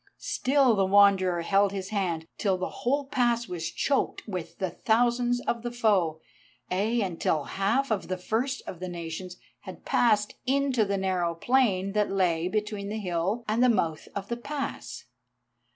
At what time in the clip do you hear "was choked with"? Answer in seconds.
3.47-4.57